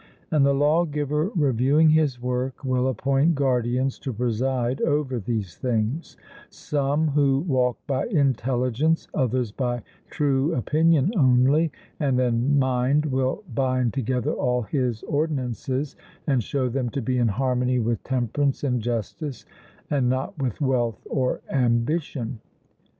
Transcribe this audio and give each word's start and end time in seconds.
And 0.31 0.43
the 0.43 0.51
lawgiver 0.53 1.29
reviewing 1.35 1.91
his 1.91 2.19
work, 2.19 2.63
will 2.63 2.87
appoint 2.87 3.35
guardians 3.35 3.99
to 3.99 4.11
preside 4.11 4.81
over 4.81 5.19
these 5.19 5.57
things, 5.57 6.17
some 6.49 7.09
who 7.09 7.41
walk 7.41 7.77
by 7.85 8.07
intelligence, 8.07 9.07
others 9.13 9.51
by 9.51 9.83
true 10.09 10.55
opinion 10.55 11.11
only, 11.15 11.71
and 11.99 12.17
then 12.17 12.57
mind 12.57 13.05
will 13.05 13.43
bind 13.53 13.93
together 13.93 14.31
all 14.33 14.63
his 14.63 15.03
ordinances 15.03 15.95
and 16.25 16.43
show 16.43 16.67
them 16.67 16.89
to 16.89 17.01
be 17.03 17.19
in 17.19 17.27
harmony 17.27 17.77
with 17.77 18.03
temperance 18.03 18.63
and 18.63 18.81
justice, 18.81 19.45
and 19.91 20.09
not 20.09 20.35
with 20.41 20.59
wealth 20.59 21.05
or 21.11 21.41
ambition. 21.51 22.39